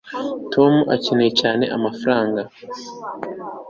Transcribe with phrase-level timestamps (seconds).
[0.53, 2.41] tom akeneye cyane amafaranga